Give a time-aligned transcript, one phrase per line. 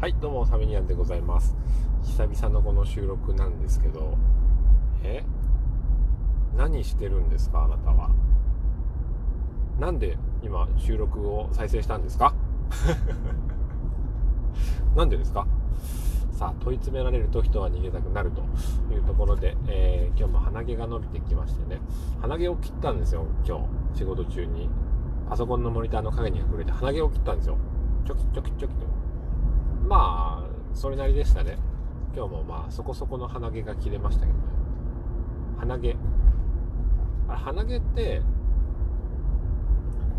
[0.00, 1.56] はい、どうも、サミニアンでございます。
[2.02, 4.18] 久々のこの収録なんですけど、
[5.02, 5.24] え？
[6.56, 8.10] 何してるんですか、あなたは？
[9.80, 12.34] なんで今、収録を再生したんですか？
[14.94, 15.46] なんでですか？
[16.32, 18.42] さあ、問い詰められると人は逃げたくなると
[18.92, 21.80] いうところで、えー今日も鼻毛が伸びてきましてね、
[22.20, 23.58] 鼻毛を切ったんですよ、今
[23.92, 24.68] 日、仕事中に。
[25.30, 27.56] パソコンのモニターの影に隠れて鼻毛を切ったんですよ。
[28.04, 29.03] チョキチョキチョキと。
[29.86, 31.58] まあ、それなりでしたね。
[32.16, 34.44] 今日もまあ、そこそこの鼻毛が切れましたけどね。
[35.58, 35.96] 鼻毛。
[37.28, 38.22] あれ、鼻毛って、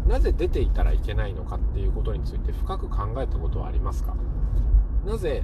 [0.08, 4.16] なぜ出ていたらいけないのかっていうことについて深く考えたことはありますか？
[5.04, 5.44] なぜ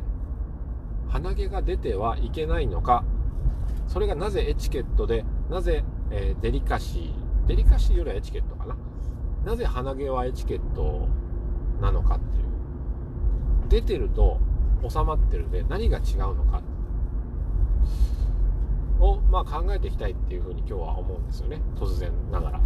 [1.09, 3.03] 鼻毛が出てはいけないのか？
[3.87, 8.77] それがなぜエチケットでなぜ、えデリカシーデリカシーよりはエチケットかな？
[9.45, 11.07] なぜ鼻毛はエチケット
[11.81, 12.45] なのかっていう
[13.71, 14.37] 出てると
[14.87, 16.61] 収まってるで何が違うのか
[18.99, 21.61] を、まあ、考えていきたいっていうふうに今日は思うんですよね。
[21.75, 22.61] 突然ながら。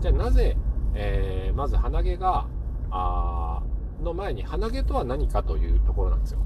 [0.00, 0.56] じゃあなぜ、
[0.94, 2.46] えーまず鼻毛が
[2.90, 3.62] あ
[4.02, 6.40] の前に鼻毛とは何かというところなんですよ。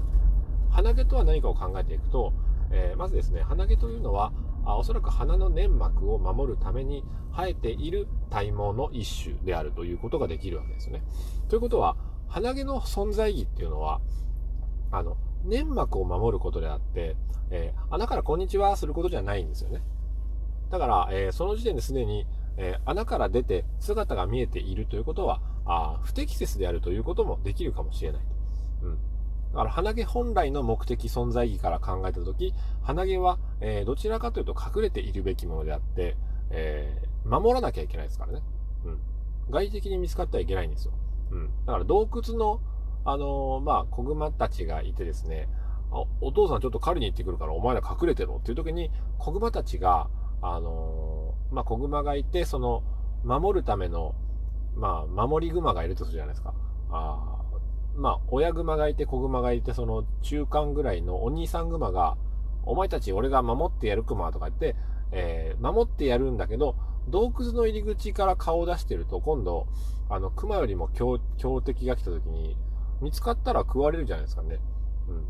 [0.71, 2.33] 鼻毛とは何かを考えていくと、
[2.71, 4.33] えーまずですね鼻毛というのは
[4.65, 11.03] あおそらく鼻の粘膜を守るために生えている体毛の一種であるということができるわけですよね。
[11.47, 11.95] ということは
[12.29, 13.99] 鼻毛の存在意義っていうのは
[14.91, 17.15] あの粘膜を守ることであって、
[17.49, 19.81] えー穴からこんにちはすることじゃないんですよね。
[20.69, 28.21] だから、えーその時点ですでに、えー穴から出て姿が見えているということはあ不適切であるということもできるかもしれない。
[28.83, 28.97] うん
[29.51, 36.15] だから鼻毛本来の目的存在意義から考えたとき、鼻毛は、えどちらかというと隠れているべきものであって、
[36.51, 38.43] え守らなきゃいけないですからね。
[38.85, 38.99] うん。
[39.49, 40.93] 外敵に見つかってはいけないんですよ。
[41.31, 41.49] うん。
[41.65, 42.61] だから洞窟の、
[43.05, 45.47] あのーまあ、子熊たちがいてですね、
[45.91, 50.09] あお父さんちょっと狩りに行ってくるからお前ら隠れてろっていう時に、子熊たちが、
[50.41, 52.83] あのーまあ、子熊がいて、その、
[53.23, 54.15] 守るための、
[54.75, 56.53] まあ、守り熊がいるとするじゃないですか。
[56.91, 57.35] あ
[57.95, 62.17] まあ、親熊がいて子熊がいて、その中間ぐらいのお兄さん熊が、
[62.63, 64.75] お前たち俺が守ってやる熊とか言って、
[65.11, 66.75] えー守ってやるんだけど、
[67.09, 69.67] 洞窟の入り口から顔を出してると、今度、
[70.09, 71.19] あの、熊よりも強
[71.61, 72.57] 敵が来た時に、
[73.01, 74.59] 見つかったら食われるじゃないですかね。
[75.07, 75.25] うん。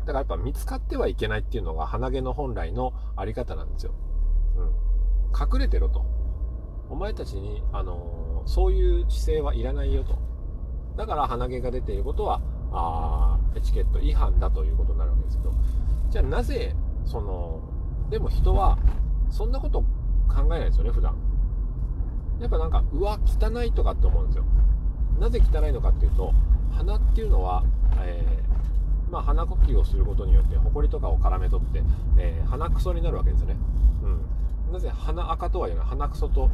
[0.00, 3.92] だからやっぱ見つかってはいけないっていうのが鼻毛の本来のあり方なんですよ。
[4.56, 4.66] うん。
[5.36, 6.04] 隠れてろと。
[6.88, 10.16] お前たちに、あのーそういう姿勢はいらないよと。
[10.96, 12.40] だから鼻毛が出ていることは、
[12.72, 15.52] あエチケット違反だということになるわけですけど、
[16.10, 16.74] じゃあなぜ、
[17.04, 17.60] その、
[18.08, 18.78] でも人は、
[19.30, 19.82] そんなこと
[20.36, 21.14] 考えないですよね、普段。
[22.38, 24.44] やっぱなんか、うわ、汚いとかって思うんですよ。
[25.18, 26.34] なぜ汚いのかっていうと、
[26.72, 27.64] 鼻っていうのは、
[28.02, 31.82] えーまあ、鼻呼吸をすることによって、ホコリとかを絡め取って、
[32.18, 33.56] えー鼻くそになるわけですよね。
[34.66, 34.72] うん。
[34.72, 36.50] なぜ鼻赤とは言うのは鼻くそと、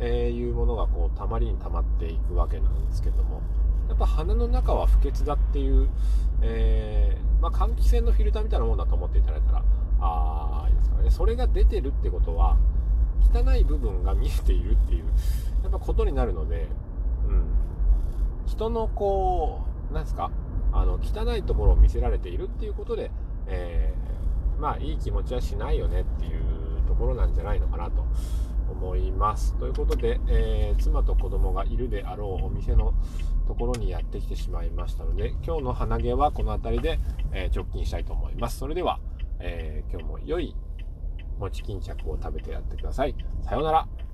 [0.00, 3.42] えいうものがこう、たまりに溜まっていくわけなんですけども、
[3.88, 5.88] やっぱ鼻の中は不潔だっていう、
[6.42, 9.62] えーまあ、換気扇のフィルターみたいなもんだと思っていただいたら、
[10.00, 11.10] あーいいですかね。
[11.10, 12.56] それが出てるってことは、
[13.32, 15.04] 汚い部分が見えているっていう、
[15.62, 16.68] やっぱことになるので、
[17.28, 17.44] うん。
[18.46, 20.30] 人のこう、なんですか、
[20.72, 23.10] あの、汚いところを見せられているっていうことで、
[23.46, 28.04] えーまあ、いい気持ちはしないよねっていうところなんじゃないのかなと
[28.70, 29.54] 思います。
[29.54, 32.94] ということで、えー妻と子供がいるであろうお店の
[33.46, 37.00] ところにやってきてしまいましたので、今日の鼻毛はこの辺りで、
[37.32, 38.58] えー直近したいと思います。
[38.58, 39.00] それでは、
[39.40, 40.54] え今日も良い
[41.40, 43.16] 餅巾着を食べてやってください。
[43.42, 44.09] さようなら。